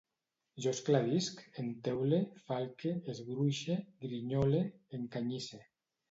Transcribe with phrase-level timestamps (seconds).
[0.63, 4.63] Jo esclarisc, enteule, falque, esgruixe, grinyole,
[4.99, 5.61] encanyisse